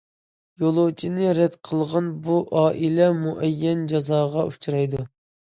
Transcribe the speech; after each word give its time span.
يولۇچىنى 0.61 1.27
رەت 1.39 1.57
قىلغان 1.69 2.07
بۇ 2.29 2.39
ئائىلە 2.63 3.11
مۇئەييەن 3.19 3.87
جازاغا 3.95 4.49
ئۇچرايدۇ. 4.49 5.07